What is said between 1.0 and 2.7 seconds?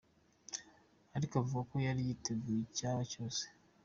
Ariko avuga ko yari yiteguye